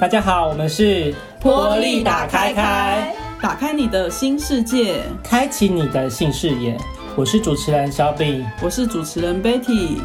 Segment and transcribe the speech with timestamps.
[0.00, 6.76] 大家好，我们是玻璃打开开，打开你的新世界，开启你的新视野。
[7.14, 9.98] 我是主持人小饼，我是主持人 Betty，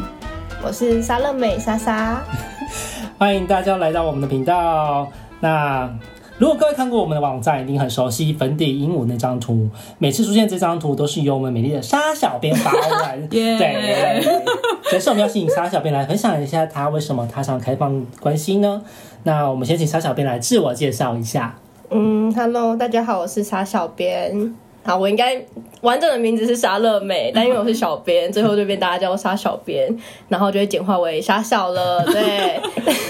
[0.62, 2.22] 我是莎乐美莎莎。
[3.18, 5.10] 欢迎大家来到我们的频道。
[5.40, 5.90] 那
[6.38, 9.68] 如果各位看过我们的网站，一定很熟悉粉底鹦鹉那张图。
[9.98, 13.28] 每次出现这张图，都是由我们美丽的沙小编发文。
[13.28, 13.58] Yeah.
[13.58, 18.82] 对，所以我们要请沙小编来分享一下，他为什么踏上开放关系呢？
[19.22, 21.54] 那我们先请沙小编来自我介绍一下。
[21.90, 24.54] 嗯，Hello，大家好，我是沙小编。
[24.82, 25.44] 好，我应该
[25.82, 29.94] 完整的名字是沙乐美，但因为我是小编，最后就被大家叫我沙小编，
[30.28, 32.02] 然后就会简化为沙小了。
[32.06, 32.58] 对。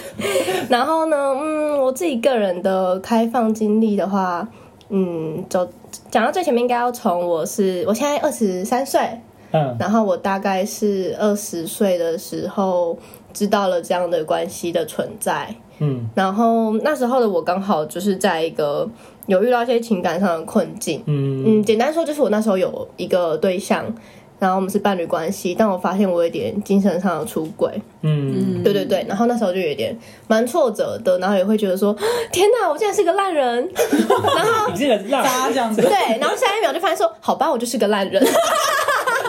[0.69, 4.47] 然后呢，嗯，我自己个人的开放经历的话，
[4.89, 5.69] 嗯，走
[6.11, 9.01] 讲到最前面，应该要从我是我现在二十三岁，
[9.53, 12.99] 嗯，然后我大概是二十岁的时候
[13.33, 15.55] 知道了这样的关系的存在。
[15.79, 18.87] 嗯，然后那时候的我刚好就是在一个
[19.27, 21.43] 有遇到一些情感上的困境，嗯。
[21.47, 23.87] 嗯，简单说就是我那时候有一个对象，
[24.39, 27.71] 然后我们是伴侣关系，但我发现我有点精神上的出轨，
[28.03, 29.97] 嗯，对对对，然后那时候就有点
[30.29, 31.97] 蛮挫折的，然后也会觉得说
[32.31, 33.67] 天哪，我竟然是个烂人，
[34.37, 38.23] 然后你这个烂这样子，对，然后下一秒就发现说好吧，我就是个烂人。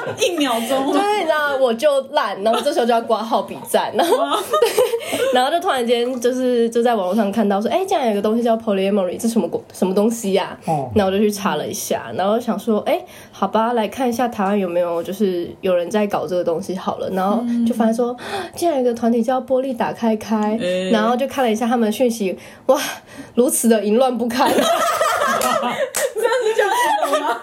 [0.20, 10.58] 一秒钟，对，你知道，我就烂，然后这时候就要挂号比赞，然后对，然后就突然间就是就在网络上看到说，哎，竟然有个东西叫 polyamory，这什么什么东西呀？
[10.66, 18.16] 哦，然后我就去查了一下，然后想说，哎，好吧，来看一下台湾有没有就是有人在搞这个东西好了，然后就发现说，
[18.56, 20.58] 竟然有个团体叫玻璃打开开，
[20.92, 22.80] 然后就看了一下他们的讯息，哇，
[23.36, 24.70] 如此的淫乱不堪，这样
[26.44, 27.38] 子叫什么？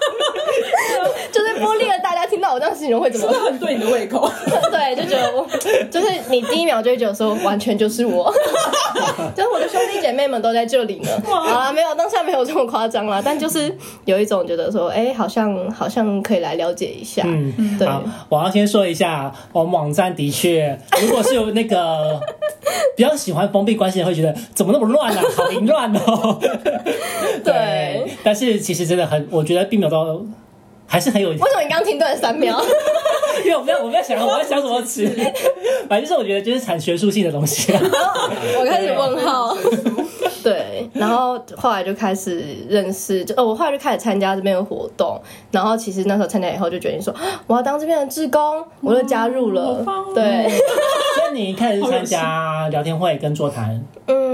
[1.38, 3.32] 就是玻璃了，大家听到我这样形容会怎么？
[3.32, 4.28] 是不是很对你的胃口？
[4.70, 5.46] 对，就觉得我
[5.90, 8.32] 就是你第一秒就会觉得说完全就是我，
[9.36, 11.10] 就是我的兄弟姐妹们都在这里呢。
[11.24, 13.72] 好了，没有，当下没有这么夸张啦，但就是
[14.04, 17.22] 有一种觉得说，哎、欸，好像好像可以来了解一下。
[17.24, 17.88] 嗯，对。
[18.28, 22.20] 我要先说一下，我们网站的确，如果是有那个
[22.96, 26.38] 比较喜欢封闭关系的，会觉得怎么那么乱啊，好凌乱哦。
[26.40, 30.20] 对，对，但是其实真的很，我觉得并没有到。
[30.88, 31.28] 还是很有。
[31.28, 32.60] 为什么你刚刚停顿了三秒？
[33.44, 35.06] 因为我不要，我不要想，我在想什么词。
[35.88, 37.72] 反正就是我觉得就是产学术性的东西。
[38.58, 39.56] 我开始问号。
[40.42, 45.20] 对，然后后来就开始认识，就哦，我后来就开始参加这边的活动。
[45.50, 47.14] 然后其实那时候参加以后就决定说，
[47.46, 49.84] 我要当这边的志工，我就加入了。
[50.14, 50.48] 对。
[50.48, 53.84] 所以你开始参加聊天会跟座谈。
[54.06, 54.27] 嗯。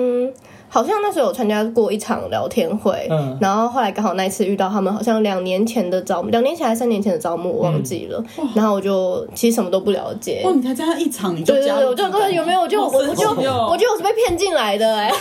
[0.75, 8.21] 好像那时候有参加过一场聊天会，嗯，然后后来刚好那一次遇到他们，好像两年前的招募，两年前还是三年前的招募，我忘记了。
[8.37, 10.43] 嗯、然后我就其实什么都不了解。
[10.45, 11.55] 哇，你才参加一场你就？
[11.55, 12.63] 对对对，我就有没有？
[12.63, 15.15] 我就我就我就我觉得我是被骗进来的哎、欸。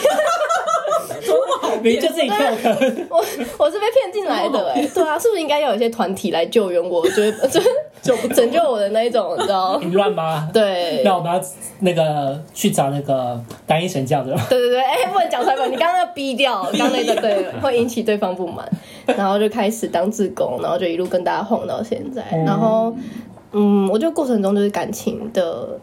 [1.07, 3.07] 怎么那么好别就自己跳坑？
[3.09, 3.17] 我
[3.57, 4.87] 我是被骗进来的哎、欸。
[4.93, 7.05] 对啊，是不是应该要有一些团体来救援我？
[7.09, 7.59] 就就
[8.01, 9.79] 就拯救我的那一种，你知道？
[9.81, 10.49] 淫乱吗？
[10.53, 11.01] 对。
[11.03, 11.41] 那我们要
[11.79, 14.35] 那个去找那个单一神教的。
[14.49, 15.65] 对对对，哎、欸，不能讲出来吧。
[15.65, 18.69] 你刚刚要逼掉，刚那个对，会引起对方不满，
[19.05, 22.23] 然后就开始当志工，然后就一路跟大家晃到现在。
[22.45, 22.93] 然后，
[23.51, 25.79] 嗯，我觉得过程中就是感情的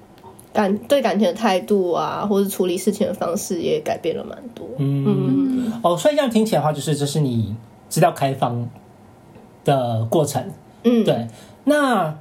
[0.53, 4.67] 感对感情的态度啊，或者处理事情的方式也改变了蛮多。
[4.79, 7.55] 嗯，嗯哦，所以这样听起来的话，就是这是你
[7.89, 8.69] 知道开放
[9.65, 10.45] 的过程。
[10.85, 11.27] 嗯，对。
[11.65, 12.19] 那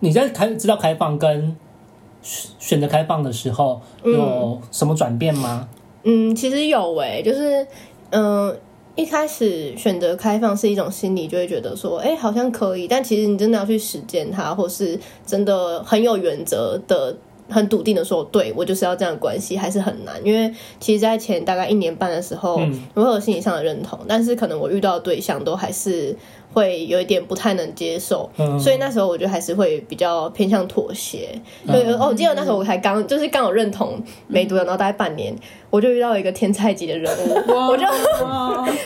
[0.00, 1.54] 你在开知道开放跟
[2.22, 5.68] 选择开放的时候，有什么转变吗？
[6.02, 7.66] 嗯，其实有诶、欸，就是
[8.10, 8.56] 嗯、呃，
[8.96, 17.14] 一开始选择开放是一种心理，就会觉得说，哎，好像可以，但其实你真的要去实践它，或是真的很有原则的、
[17.50, 20.14] 很笃定的说，对，我就是要这样的关系，还是很难。
[20.24, 26.16] 因为其实，在前大概一年半的时候，嗯、我会有心理上的认同，但是可能我遇到的对象都还是。
[26.52, 31.28] 会有一点不太能接受，嗯、所以那时候我觉得还是会比较偏向妥协。
[31.64, 35.32] 对、嗯、哦，我记得那时候我才刚就是刚有认同没多久，然后大概半年，
[35.70, 37.08] 我就遇到一个天才级的人
[37.46, 37.86] 物，我就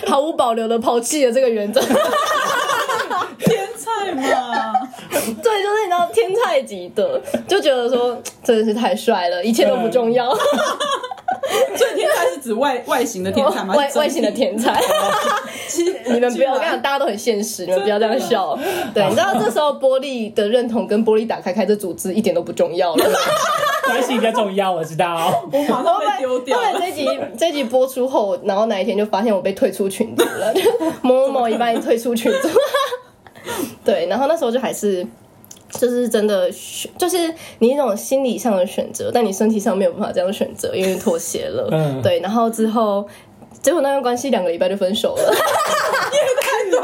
[0.06, 1.80] 毫无保留的抛弃了这个原则。
[3.40, 4.73] 天才嘛，
[5.42, 10.30] 对，就是你知道天菜级的，就觉得说真的是太帅了，一切都不重要。
[10.30, 10.38] 嗯
[11.76, 13.74] 所以天菜是指外外形的天才吗？
[13.74, 14.80] 外外形的天菜，
[15.68, 18.58] 其实你们不要，我跟你讲，大家都很现实，你们不要这样笑。
[18.94, 23.04] 对，你知道这时候玻璃的认同跟玻璃打开开这组织一点都不重要了，
[23.84, 25.44] 关系比较重要，我知道。
[25.52, 26.58] 我马上被丢掉。
[26.58, 30.52] 对这集这集播出后，然后哪一天就发现我被退出群组了，
[31.02, 32.48] 某某某一般退出群组。
[33.84, 35.06] 对，然后那时候就还是
[35.70, 36.50] 就是真的，
[36.96, 41.68] 就是你一种心理上的选择，但你身体上没有办法这样选择，因为妥协了。
[41.72, 43.06] 嗯，对，然后之后，
[43.62, 45.22] 结果那段关系两个礼拜就分手了，
[46.12, 46.82] 因为太短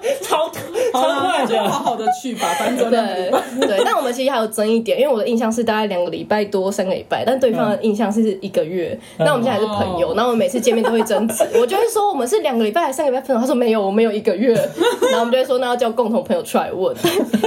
[0.22, 0.48] 超
[0.96, 3.30] 超快的，就好好的去吧，反正对
[3.66, 3.82] 对。
[3.84, 8.98] 但我们其实还有争一点，因为我的印象是大概两个礼拜多三个礼拜，但对方的印象是一个月。
[9.18, 14.54] 那、嗯、我们现在还是朋友，然后我们每次见面都会争执，我就会说我们是两个礼拜还是三个礼拜分手，他说没有，我们有一个月。
[15.10, 16.94] 然后我们就会说那要叫共同朋友出来问，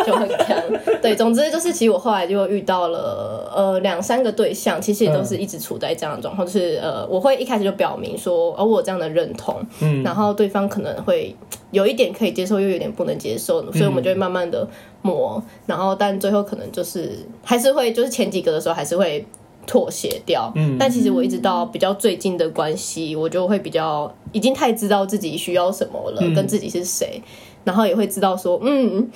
[0.06, 1.00] 就很锵。
[1.02, 11.36] 对，总之就是其实我后来就遇到了呃两三个对象，其实也都是一直处在这样的状况，就是呃我会一开始就表明说，而、哦、我这样的认同，嗯，然后对方可能会。
[11.72, 13.39] 有一点可以接受，又有点不能接受，
[13.72, 14.68] 所以我们就会慢慢的
[15.02, 17.12] 磨，嗯、然后但最后可能就是
[17.44, 19.26] 还是会，就是前几个的时候还是会
[19.66, 20.52] 妥协掉。
[20.56, 27.22] 嗯，但其实我一直到比较最近的关系，我就会比较已经太知道自己需要什么了，嗯、跟自己是谁，
[27.64, 29.10] 然后也会知道说，嗯。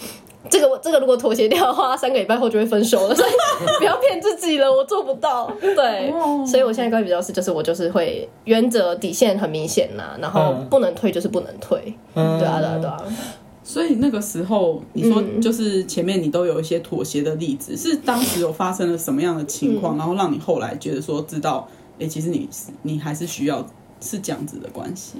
[0.49, 3.31] 这个这个如果妥协掉的话，三个礼拜后就会分手了，所以
[3.79, 5.49] 不要骗自己了，我做不到。
[5.61, 6.13] 对，
[6.45, 11.93] 所以我现在关系比较是，就是我就是会原则底线很明显呐，然后不能退就是不能退。
[12.15, 13.03] 嗯，对啊，对啊，对啊。
[13.63, 21.67] 所以那个时候你说就是前面你都有一些妥协的例子，是当时有发生了什么样的情况，然后让你后来觉得说知道，
[21.99, 22.49] 哎，其实你
[22.81, 23.65] 你还是需要
[24.01, 25.13] 是这样子的关系。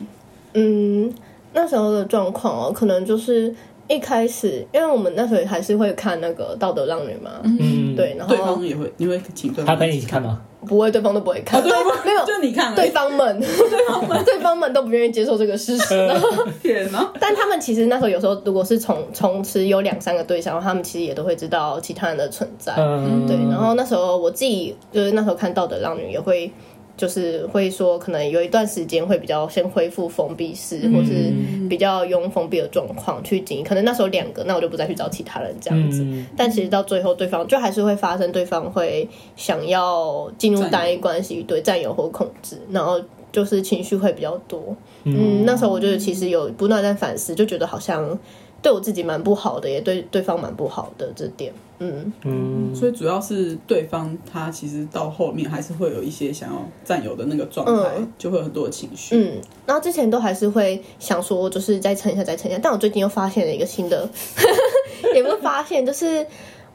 [0.53, 1.11] 嗯，
[1.53, 3.55] 那时候的状况哦，可能就是。
[3.89, 7.59] 一开始，因为我们那时候还是会看那个《道德浪女》嘛，嗯，
[7.95, 10.41] 对，然后对方也会，你会请对方他陪你一起看吗？
[10.65, 11.71] 不会，对方都不会看，对，
[12.05, 16.09] 没有，就你看，对方们，对方们， 对方们都不愿意接受这个事实。
[16.63, 17.11] 天哪！
[17.19, 23.35] 但他们其实那时候有时候，如果是从从此有两三个对象，他们其实也都会知道其他人的存在，嗯，对。
[23.49, 26.49] 然后那时候我自己就是那时候看《到的浪女》也会。
[26.95, 33.63] 就是会说，可能有一段时间会比较先恢复封闭式，嗯、或是比较用封闭的状况去经营。
[33.63, 36.03] 可能那时候两个，那我就不再去找其他人这样子。
[36.03, 43.01] 嗯、但其实到最后，对方就还是会发生，对方会想要进入单一关系，对占有或控制，然后
[43.31, 44.75] 就是情绪会比较多。
[45.03, 48.17] 嗯，嗯，那时候我觉得其实有不断在反思，就觉得好像。
[48.63, 52.11] 对我自己蛮不好的，也对对方蛮不好的这点，嗯。
[52.23, 64.09] 嗯，所以主要是对方他其实到后面还是会有一些想要占有的那个状态，嗯、就会有很多的情绪，嗯，然后之前都还是会想说，就是再撑一下，再撑一下，但我最近又发现了一个新的，
[65.13, 66.25] 也不是发现，就是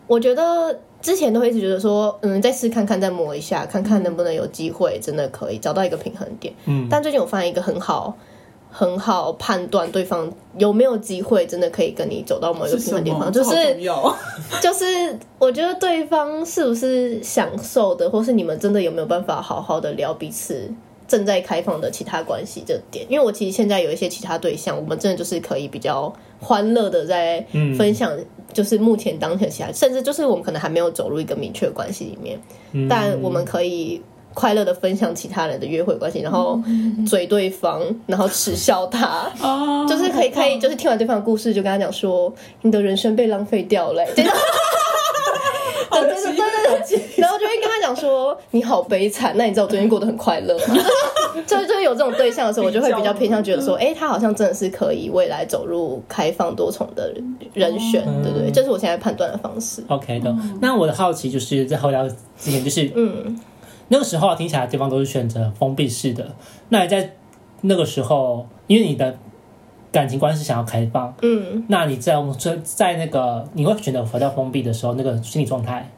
[0.06, 8.14] 我觉得之前都会一直觉得说，嗯，再试看看，再磨一下，看看能不能有机会，真的可以找到一个平衡点，嗯，但最近我发现一个很好。
[8.79, 13.77] 很好判断对方有没有机会，真的可以跟你走到某一个平衡地方， 就是
[14.63, 20.73] 就是我觉得对方是不是享受的，或是你们真的有没有办法好好的聊彼此
[21.09, 23.05] 正在开放的其他关系这点。
[23.09, 27.45] 因为我其实现在有一些其他对象，我们真的就是可以比较欢乐的在
[27.77, 28.17] 分享，
[28.53, 32.41] 就是目前当前其他，甚至就是我们可能还没有走入一个明确的关系里面，
[32.89, 34.01] 但我们可以。
[34.38, 36.61] 快乐的分享其他人的约会关系，然后
[37.05, 39.29] 嘴对方，然后耻笑他，
[39.88, 42.32] 就是可以可以，就是听完对方的故事，就跟他讲说，
[42.62, 44.31] 你的人生被浪费掉了， 真的，
[45.90, 50.76] 对对对对，然后就会跟他讲说，你好悲惨，那你知道我最近过得很快乐吗？
[51.44, 57.12] 就就有这种对象的时候，我就会比较偏向觉得说，哎，他好像真的是可以未来走入开放多重的
[57.55, 58.52] 人选，对不对？
[58.52, 59.82] 这是我现在判断的方式。
[59.88, 63.37] OK 的，那我的好奇就是在后聊之前，就是嗯。
[63.88, 66.35] 那个时候听起来，对方都是选择封闭式的。
[66.68, 67.14] 那你在
[67.62, 69.16] 那个时候，因为你的
[69.90, 75.90] 感情观是想要开放，嗯，那你在在在那个你会选择回到封闭的时候，那个心理状态，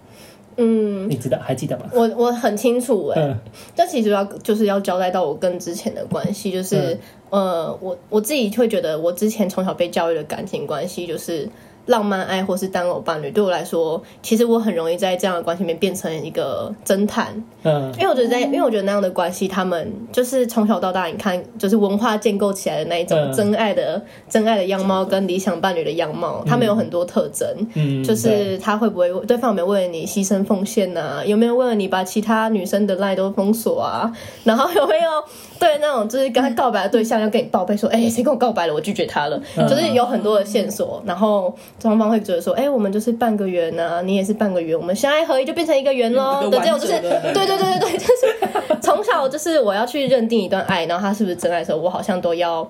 [0.57, 1.87] 嗯，你知道还记得吗？
[1.93, 3.39] 我我很清楚哎、欸，嗯、
[3.75, 6.95] 这其实要就是要交代到我跟之前的关系，就是、
[7.31, 11.49] 嗯、呃，我我自己会觉得，我之前从小被教育的感情关系就是。
[11.91, 17.27] 浪漫爱或是单偶伴侣，对我来说，其实我很容易在这样的关系里面变成一个侦探。
[17.65, 27.47] 嗯，因为我觉得在，因为我觉得那样的关系，他们就是从小到大，你看，就是文化建构起来的那一种真爱的、嗯、真爱的样貌，跟理想伴侣的样貌，他们有很多特征。
[27.75, 31.23] 嗯，就是他会不会对方有没有为了你牺牲奉献啊？
[31.27, 34.11] 有没有为了你把其他女生的赖都封锁啊？
[34.45, 35.11] 然后有没有
[35.59, 38.73] 对那种就是跟他告白的对象要跟你报备说，哎，谁跟我告白了？
[38.73, 39.41] 我拒绝他了。
[39.69, 41.53] 就是有很多的线索，然后。
[41.81, 46.51] 双方会觉得说，哎、欸，我们就是半个圆呐、啊，你也是半个圆，我们相爱合一就变成一个圆喽。
[46.51, 52.69] 的这种就是，对对对对对，就是从小就是我要去认定一段爱，然后他是不是真爱的时候，我好像都要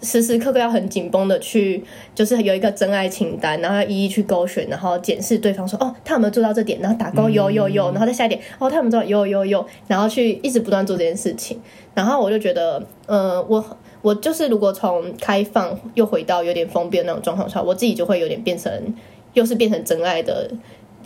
[0.00, 1.82] 时时刻刻要很紧绷的去，
[2.14, 11.60] 就是有一个真爱清单，然后要一一去勾选，然后检视对方说，哦，他有没有做到这点，然后打勾，有有有，然后再下一点，哦，他有没有做到，有有有，然后去一直不断做这件事情，
[11.94, 13.64] 然后我就觉得，呃，我。
[14.02, 18.70] 我就是，如果从开放又回到有点封闭的那种状况下，我自己就会有点变成
[19.32, 20.50] 又是变成真爱的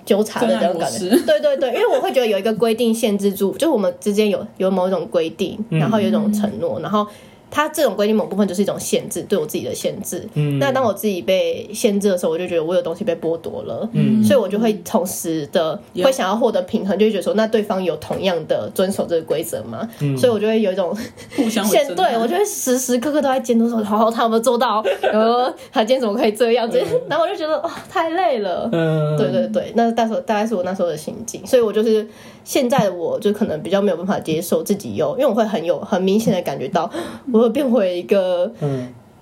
[0.04, 1.10] 纠缠的这种感觉。
[1.24, 7.06] 对对对，因为我会觉得有一个规定限制住，就是我们之间有有某一种规定，然后有一种承诺，然后。
[7.50, 10.28] 它这种规定某部分就是一种限制，对我自己的限制。
[10.34, 13.88] 嗯，那当我自己被限制的时候，我就觉得我有东西被剥夺了。
[13.92, 19.88] 嗯，所以我就会同时的会想要获得平衡，就会觉得说，那对方有同样的遵守这个规则吗？
[20.00, 20.94] 嗯，所以我就会有一种
[21.36, 24.84] 互相限对，我就会时时刻刻都在监督说，好好他有没有做到？
[25.00, 26.82] 然后他今天怎么可以这样子？
[27.08, 28.68] 然后我就觉得哦，太累了。
[28.72, 32.06] 嗯，对对对，那大时候大概是我那时候的心境，所以我就是
[32.44, 36.90] 现在的我就可能比较没有办法接受自己有，因为我会很有很明显的感觉到。
[37.32, 38.50] 我会变回一个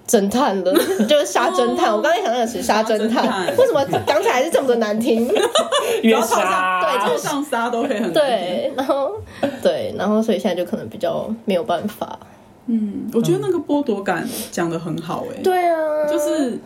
[0.06, 1.94] 侦探了，嗯、 就是杀侦探。
[1.94, 5.26] 我刚才想的是杀侦探，为什么讲起来是这么的难听？
[6.02, 9.12] 越杀对，就是上杀都可以很对，然后
[9.62, 12.18] 对，然后所以现在就可能比较没有办法。
[12.66, 15.42] 嗯，我觉得那个剥夺感讲得很好哎、欸。
[15.42, 16.58] 对啊，就是。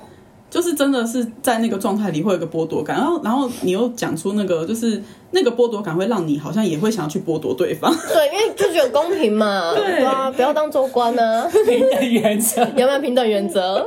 [0.51, 5.03] 就是真的是在那个状态里会有一个剥夺感，然后然后你又讲出那个就是
[5.33, 13.87] 那个剥夺感会让你好像也会想要去剥夺对方， 对，因为就觉得公平嘛， 对，对啊，不要当州官呢，平等原则， 有没有平等原则？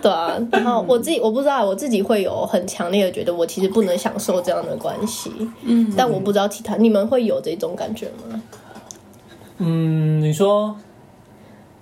[0.00, 5.32] 对啊，然后我自己我不知道我自己会有很强烈的觉得我其实不能享受这样的关系，
[5.64, 8.40] 嗯，但我不知道其他你们会有这种感觉吗？
[9.58, 10.76] 嗯，你说。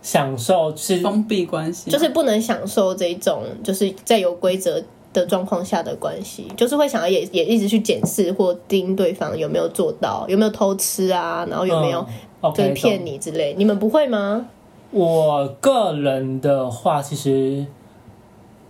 [0.05, 4.81] 享受是封闭关系，就是不能享受这种，就是在有规则
[5.15, 12.07] 的状况下的关系，就是会想要也也一直去检视或盯对方有没有做到，有没有偷吃啊，然后有没有
[12.55, 14.47] 就是骗你之类，嗯 okay, 你们不会吗？
[14.91, 17.65] 我个人的话，其实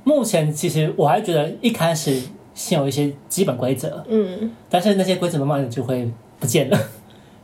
[0.04, 2.22] 目前其实我还觉得一开始
[2.54, 6.78] 先有一些基本规则，嗯，但是那些规则慢慢的就会不见了。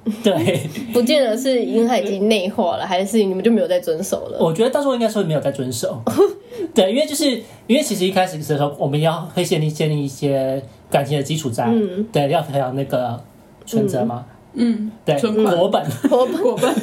[0.24, 0.60] 对，
[0.94, 4.38] 不见得是因为他已经内化了，还是你们就没有在遵守了？
[4.40, 6.02] 我觉得到时候应该说没有在遵守。
[6.74, 7.30] 对，因为就是
[7.66, 13.22] 因为其实一开始的时候，我们要会建立建立一些感情的基础在，嗯、对，要培养那个
[13.66, 16.74] 存折嘛，嗯，对，国本，国本，国本，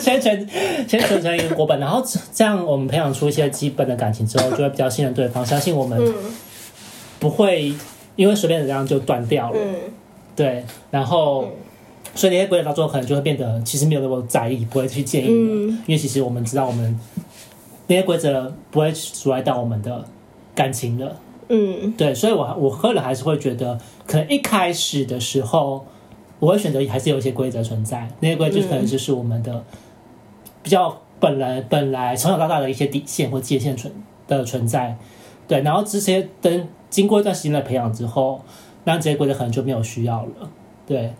[0.00, 0.48] 先存
[0.88, 6.02] 先存成一个国本，然后这样我们培养出一些基本的感情之后，就会比较信任对方， 相信我们
[7.20, 7.72] 不会
[8.16, 9.58] 因为随便怎样就断掉了。
[9.62, 9.74] 嗯，
[10.34, 11.44] 对，然后。
[12.16, 16.98] 嗯所以那些规则到最后可能就会变得其实没有那么在意，不会去介意，嗯、因为其实我们知道我们
[17.86, 20.04] 那些规则不会阻碍到我们的
[20.54, 21.14] 感情的。
[21.48, 25.84] 嗯，对，所以我我个人还是会觉得，可能一开始的时候，
[26.40, 29.62] 我会选择还是有一些规则存在，那些规则可能就是我们的
[30.62, 33.92] 比较本来本来从小到大的一些底线或界限存
[34.26, 34.96] 的存在。
[35.46, 38.40] 对，然后这些等经过一段时间的培养之后，
[38.84, 40.50] 那这些规则可能就没有需要了。
[40.86, 41.12] 对。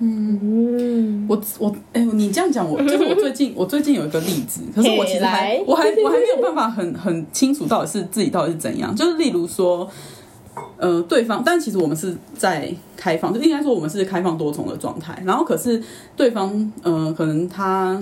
[0.00, 9.88] 嗯，我我哎、欸，你这样讲，我就是我最近我最近有一个例子，可是我其实还我还我还没有办法很很清楚到底是自己到底是怎样，就是例如说，
[10.76, 15.82] 呃，对方，但其实我们是在开放，就应该说我们是开放多重的状态，然后可是
[16.16, 18.00] 对方，呃，可能他。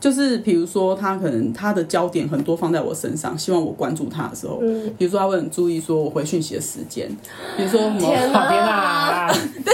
[0.00, 7.08] 就是比如说，他可能他的焦点很多放在我身上，希望我关注他的时候，嗯、比如说他会很注意说我回讯息的时间，
[7.56, 9.32] 比如说什么天哪，
[9.64, 9.72] 对，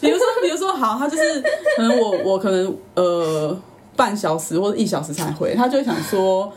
[0.00, 1.42] 比如说比如说好，他就是
[1.76, 3.56] 可能我我可能呃
[3.96, 6.52] 半小时或者一小时才回，他就会想说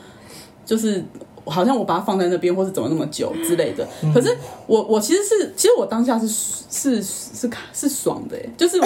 [0.65, 1.03] 就是。
[1.43, 3.85] 好像我把它放在那边，或是怎么那么久之类的。
[4.03, 8.85] 嗯、可是我我其实是，其实我当下是是是是爽的，就是我，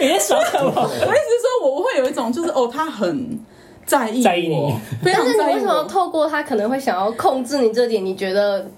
[0.00, 0.72] 也爽什么？
[0.74, 3.38] 我意思是说，我会有一种就是哦，他很
[3.86, 5.38] 在意我，在意你， 非常在意我。
[5.38, 8.04] 但是你为什么透过他可能会想要控制你这点？
[8.04, 8.68] 你觉得？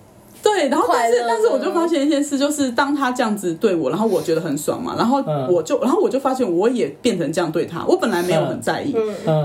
[0.45, 8.95] 对，然后但是但是我就发现一件事，就是当他这样子对我，然后我觉得很爽嘛，然后我就然后我就发现我也变成这样对他，我本来没有很在意，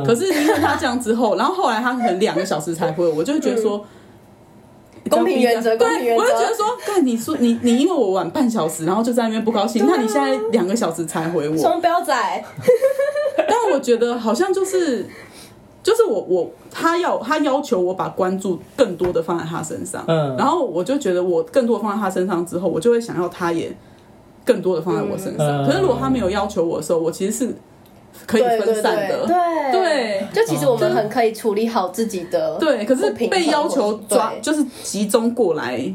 [0.06, 3.86] 可是因为他这样之后，然后后来他可能两个小时才回我，我就会觉得说
[5.10, 12.14] 公平原则，公平原则，我就觉得说，看你说你你因为我晚半小时，然后就在那边不高兴，那你现在两个小时才回我，双标仔，
[13.38, 15.08] 但我觉得好像就是。
[15.82, 23.76] 就是我我他要他要求我把关注更多的放在他身上，嗯，然后我就觉得我更多的放在他身上之后，我就会想要他也
[24.44, 25.64] 更多的放在我身上。
[25.64, 27.56] 嗯、可是如果他没有要求我的时候，我其实是
[28.28, 32.84] 可以分散的，对对，对，对，就其实我们很可以处理好自己的，对。
[32.86, 35.94] 可是被要求抓就是集中过来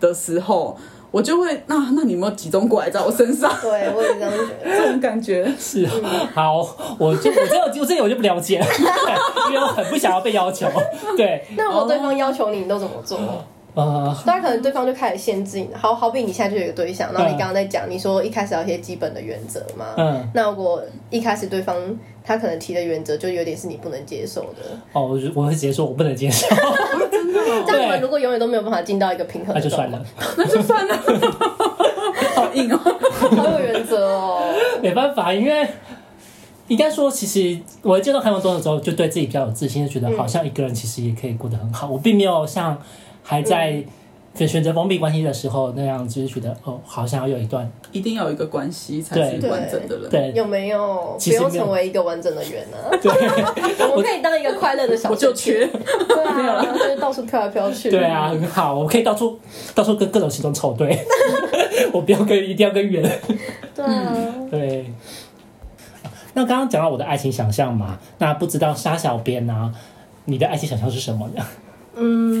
[0.00, 0.76] 的时候。
[1.16, 3.50] 我就会那那你有没有集中过来在我身上？
[3.62, 5.88] 对，我也这样觉得，这种感觉是
[6.34, 6.58] 好。
[6.98, 8.66] 我就我这个我这个我就不了解了，
[9.48, 10.68] 因为我很不想要被要求。
[11.16, 13.18] 对，那如果对方要求你，你都怎么做？
[13.74, 15.70] 啊，当然可能对方就开始限制你。
[15.72, 19.86] 好好比你现在就有一个对象，然后你刚刚在讲，你说一开始要一些基本的原则嘛。
[19.96, 20.28] 嗯。
[20.34, 21.74] 那如果一开始对方
[22.22, 24.78] 他可能提的原则就有点是你不能接受的。
[24.92, 26.46] 哦，我我会直接说我不能接受。
[27.66, 30.04] 这样我们如果永远都没有办法进到一个平衡，那就算了，
[30.36, 30.96] 那就算了，
[32.34, 32.78] 好硬哦，
[33.36, 34.54] 好有原则哦。
[34.82, 35.66] 没办法，因为
[36.68, 41.88] 应该说，其实我见到开放多的时候，就对自己比较有自信，就觉得好像一个人其实也可以过得很好。
[41.88, 42.76] 我并没有像
[43.22, 43.82] 还在
[44.44, 50.10] 选择封闭关系的时候那样，就是觉得哦，好像要有一段，一定要有一个关系才是完整的人。
[50.10, 52.76] 对，有没有不用成为一个完整的人呢？
[53.00, 53.12] 对，
[53.88, 57.88] 我们可以当一个快乐的小，我就缺，对啊， 就是到处飘来飘去。
[57.88, 59.38] 对啊，很好，我可以到处
[59.76, 60.98] 到处跟各种形状凑对，
[61.94, 63.02] 我不要跟一定要跟圆。
[63.74, 64.12] 对啊，
[64.50, 64.92] 对。
[66.34, 69.72] 那刚刚讲到我的爱情想象嘛，那不知道沙小编啊，
[70.26, 71.42] 你的爱情想象是什么呢？
[71.98, 72.35] 嗯，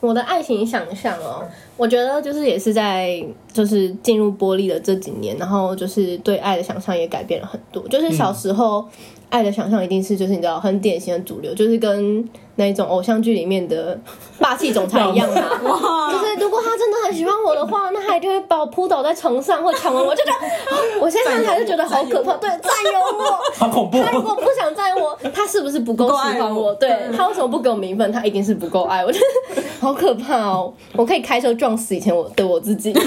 [0.00, 1.44] 我的爱情想象哦，
[1.76, 7.86] 我觉得就是也是在就是进入玻璃的这几年，然后就是对爱的想象也改变了很多。
[7.88, 8.88] 就是小时候
[9.30, 13.98] 爱的想象一定是就是你知道很典型的主流，就是跟那种偶像剧里面的
[14.38, 15.40] 霸气总裁一样啊。
[16.12, 22.34] 就是如果他真的很喜欢我的话，那他一定会把我扑倒在床上或强吻我，就觉得我现在还是觉得好可怕。
[22.34, 22.60] 对，占
[22.92, 24.02] 有我，好恐怖。
[24.02, 26.74] 他如果不想占有我，他是不是不够喜欢我？
[26.74, 28.10] 对， 他为什么不给我名分？
[28.12, 29.06] 他一定是不够爱我。
[29.06, 30.72] 我觉得好可怕哦！
[30.94, 32.92] 我可以开车撞死以前我的我自己。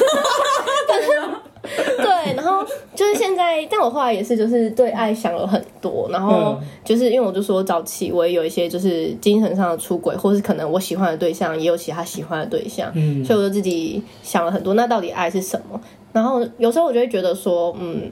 [1.72, 6.10] 对，然后就是现在，但我后来也是，就是对爱想了很多。
[6.12, 14.74] 然后就是因为我就说早期我也有一些就是精神上的出轨，或是可能我喜欢的对象也有其他喜欢的对象，嗯，所以我就自己想了很多。
[14.74, 15.80] 那到底爱是什么？
[16.12, 18.12] 然后有时候我就会觉得说，嗯，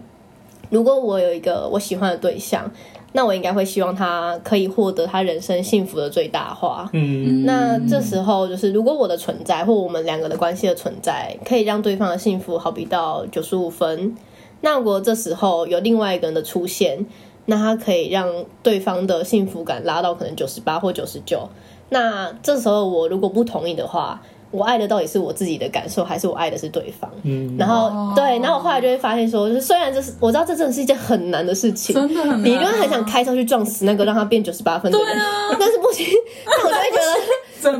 [0.70, 2.72] 如果我有一个我喜欢的对象。
[3.13, 6.89] 那我应该会希望他可以获得他人生幸福的最大化。
[6.94, 14.15] 嗯，那这时候就是，如果我的存在或我们两个的关系的存在，可以让对方的幸福好比到九十五分，
[14.62, 17.06] 那如果这时候有另外一个人的出现，
[17.46, 21.50] 那他可以让对方的幸福感拉到可能九十八或九十九，
[21.89, 24.22] 那这时候我如果不同意的话。
[24.51, 27.10] 我爱的到底是我自己的感受，还是我爱的是对方？
[27.24, 36.06] 嗯，然后、哦、对，然后我后来就会发现说，就是虽然这是我知道这真的是一件很难的事情，真的很难、啊，你就会很想开车去撞死那个让他变九十八分的人，对啊，但是不行，
[36.45, 37.02] 那我就会觉得。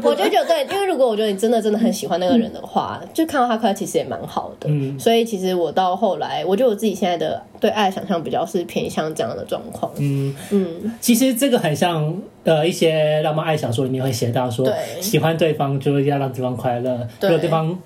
[0.04, 4.70] 我就觉得对，因为如果我觉得你真的真的很喜欢那个人的话，嗯、就看到他快乐其实也蛮好的。
[4.70, 9.92] 嗯，所以其实我到后来，我觉得我自己现在的对爱的想象比较是偏向这样的状况。
[9.98, 14.68] 嗯嗯，其实这个很像呃一些浪漫爱小说里面会写到说，
[15.00, 17.78] 喜欢对方就是要让对方快乐，对如果对方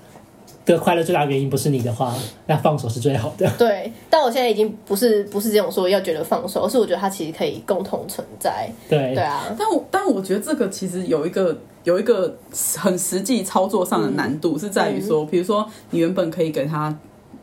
[0.65, 2.13] 的快乐最大原因不是你的话，
[2.47, 3.49] 那放手是最好的。
[3.57, 8.69] 对，但我现在已经不是不是这种说要觉得放手，而是我觉得它其实可以共同存在。
[8.89, 11.55] 对对啊，但我但我觉得这个其实有一个。
[11.85, 12.35] 有一个
[12.79, 16.91] 很实际操作上的难度，是在于说，比如说你原本可以给他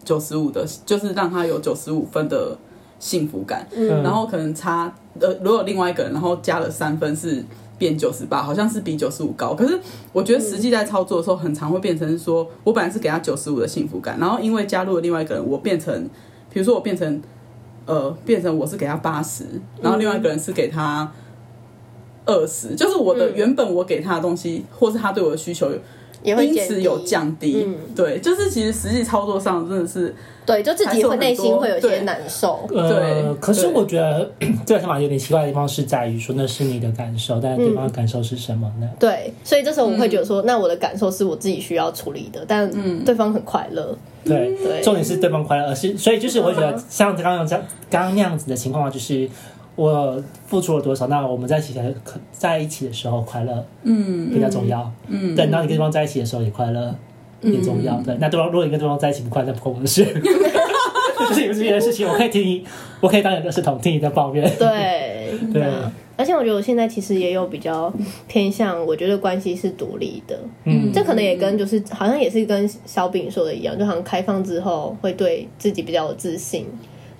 [0.04, 2.58] 九十五的，就是让他有九十五分的
[2.98, 3.64] 幸福感，
[4.02, 7.44] 然后可能差呃，如果另外一个人然后加了三分是
[7.82, 9.54] 变九十八，好像是比九十五高。
[9.54, 9.76] 可是
[10.12, 16.08] 我觉得实际在操作的时候，很常会变成说，我本来是给他九十五的幸福感，然后因为加入了另外一个人，我变成，
[16.48, 17.20] 比如说我变成
[17.86, 19.44] 呃，变成我是给他八十，
[19.80, 21.10] 然后另外一个人是给他。
[22.24, 25.68] 二十，就是我的原本我给他的东西，或是他对我的需求，
[26.22, 27.66] 也会因此有降低。
[27.94, 30.14] 对，就是其实实际操作上真的是，
[30.46, 32.60] 对，就自己会内心会有些难受。
[32.68, 34.30] 对，可是我觉得
[34.64, 38.88] 这个想法有点奇怪的地方是在于说，那是你的感受，但对方的感受是什么呢？
[38.98, 42.70] 对，所以这时候我们会觉得说，那我的感受是我自己需要处理的，但
[43.04, 43.96] 对方很快乐。
[44.24, 49.28] 对，重点是对方快乐，而是所以就是我觉得像刚刚这样刚刚那样子的情况就是。
[49.74, 51.06] 我付出了多少？
[51.06, 54.92] 那我们在一起可在一起的时候快乐，嗯，比较重要。
[55.08, 56.94] 嗯，等到你跟对方在一起的时候也快乐，
[57.40, 58.00] 也重要。
[58.02, 60.04] 对，那对方如果你跟对方在一起不快乐，那不关我的事。
[61.28, 62.64] 这是有这些事情，我可以听你，
[63.00, 64.44] 我可以当你的垃圾桶，听你的抱怨。
[64.58, 65.62] 对 对，
[66.16, 67.90] 而且我觉得我现在其实也有比较
[68.26, 70.38] 偏向，我觉得关系是独立的。
[70.64, 76.66] 嗯，这可能也跟就是好像也是跟小饼说的一样，就好像开放之后会对自己比较有自信，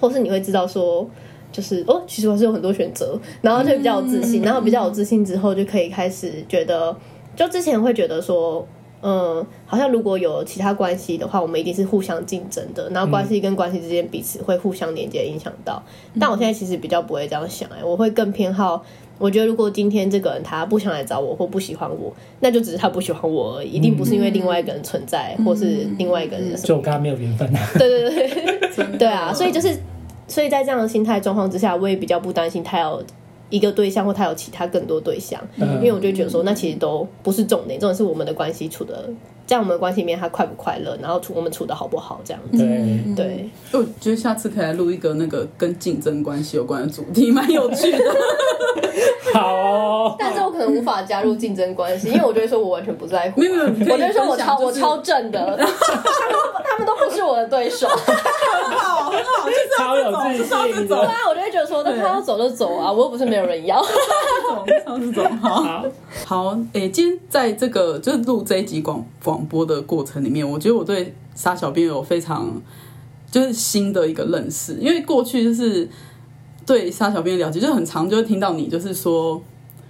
[0.00, 1.08] 或是你会知道说。
[1.52, 6.96] 就是哦，其实我是有很多选择，然后就比较有自信，然后比较有自信之后就可以开始觉得，
[7.36, 8.66] 就之前会觉得说，
[9.02, 15.82] 嗯，好像如果有其他关系的话，我们一定是互相竞争的，然后关系跟关系之间彼此会互相连接，影响到。
[16.18, 18.82] 但我现在其实比较不会这样想，哎，我会更偏好，
[19.18, 22.10] 我觉得如果今天这个人他不想来找我或不喜欢我，
[22.40, 27.52] 那就只是他不喜欢我而已，一定不是因为另外一个人存在，或是另外一个人，就我跟他没有缘分。
[27.78, 28.28] 对对
[28.74, 29.76] 对，对啊，所以就是。
[30.28, 33.02] 所以在这样的心态状况之下，我也比较不担心他有
[33.50, 39.10] 一个对象，或他有其他更多对象，嗯、因为我就觉得说，那其实都不是重点，重点是我们的关系处的
[39.52, 42.56] 这样我们的关系里面他快不快乐，然后处我们处的好不好这样子。
[42.56, 47.98] 对对，我觉得下次可以来录一个那个跟竞争关系有关的主题，蛮有趣的。
[49.34, 53.42] 好哦，但是我可能无法加入竞争关系，因为我觉得说我完全不在乎。
[53.42, 55.66] 没有没有，我觉得说我超、就是、我超正的，他 们
[56.64, 57.86] 他们都不是我的对手。
[57.88, 58.06] 很
[58.78, 60.88] 好很好，就是超有自信。
[60.88, 63.84] 对啊，我就会觉得说，那他要走就走啊，我又不是没有人要。
[64.84, 65.84] 超这种好
[66.26, 72.60] 好诶、欸，今天在这个就是录这一集广广播的过程里面，我觉得我对沙小编有非常
[73.30, 75.88] 就是新的一个认识，因为过去就是。
[76.64, 79.42] 对沙小编了解，就很常就会听到你就是说，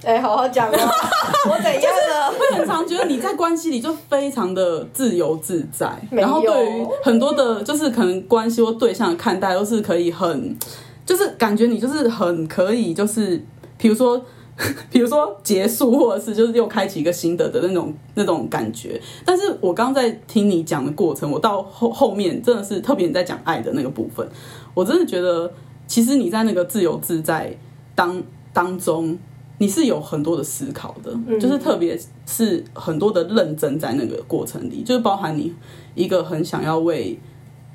[0.03, 0.73] 哎、欸，好好讲哦，
[1.51, 2.33] 我怎样的？
[2.39, 10.57] 会很常觉得你在关系里就非常的自由自在，然后对于很多的，就是可能关系或对象的看待都是可以很，
[11.05, 13.45] 就是感觉你就是很可以，就是
[13.77, 14.25] 比如说，
[14.91, 19.01] 比如说结束，或者是就是又开启一个新的的那种那种感觉。
[19.25, 24.27] 但是我刚在听你讲的过程，我到后后面真的是特别你在讲爱的那个部分，
[24.75, 25.53] 我真的觉得。
[25.85, 27.55] 其实你在那个自由自在
[27.95, 29.19] 当当中，
[29.59, 35.53] 你是有很多的思考的，就是特别是很多的认真在那个过程里，就是包含你
[35.95, 37.19] 一个很想要为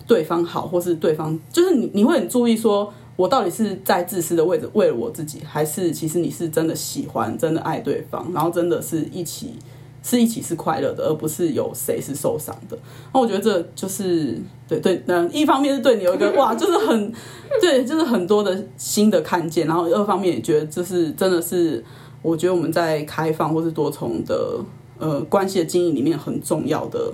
[0.08, 9.56] 对方好，或是对方，就是你你会很注意说，我到底是在自私的位置为了我自己，还是其实你是真的喜欢，真的爱对方，然后真的是一起。
[10.04, 12.78] 是一起是快乐的，而不是有谁是受伤的。
[13.14, 17.12] 那我觉得这就是对对，那一方面是对你有一个哇，就是很
[17.60, 19.68] 对，就是很多的新的看见。
[19.68, 21.84] 然后二方面也觉得，就是真的是，
[22.22, 24.64] 我觉得我们在开放或是多重的
[24.98, 27.12] 呃关系的经营里面很重要的，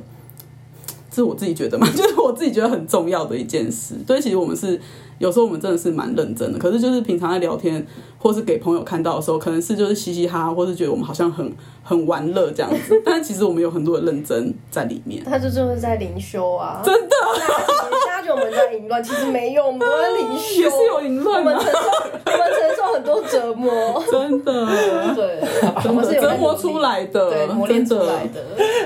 [1.10, 3.96] 这是我自己觉得嘛， 就是我自己觉得很重要的一件事。
[4.06, 4.80] 所以其实我们是。
[5.24, 11.50] 有时候我们真的是蛮认真的，可是就是平常在聊天，或是给朋友看到的时候，可能是就是嘻嘻哈哈，或是觉得我们好像很
[11.82, 15.24] 很玩乐这样子， 但其实我们有很多的认真在里面。
[15.24, 17.16] 他就就是在灵修啊，真的。
[18.06, 21.40] 大家觉得我们在淫乱，其实没有，我们都在灵修， 也是有淫乱。
[21.40, 21.80] 我们承受，
[22.34, 24.66] 我们承受很多折磨， 真的。
[25.16, 25.40] 对，
[25.88, 28.42] 我们是折磨出来的，对，磨练出来的。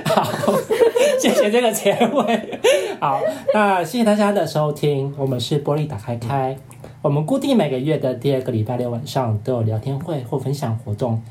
[0.06, 0.54] 好，
[1.20, 2.60] 谢谢这个结尾。
[3.00, 3.22] 好，
[3.54, 6.16] 那谢谢大家的收听，我们是玻璃打开。
[6.16, 6.58] 开，
[7.02, 11.22] 我们固定每个月的第二个礼拜六晚上都有聊天会或分享活动，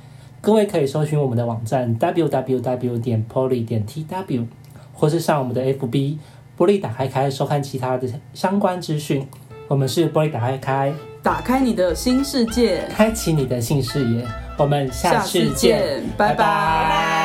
[0.40, 4.46] 各位可以搜寻我们的网站 www 点 poly 点 tw，
[4.94, 6.18] 或是上我们的 FB
[6.56, 9.26] 玻璃打开开收看其他的相关资讯。
[9.68, 10.92] 我们是玻璃打开开，
[11.26, 14.24] 打开你的新世界，开启你的新视野。
[14.56, 16.34] 我们下次见，拜拜。
[16.34, 17.15] 拜拜。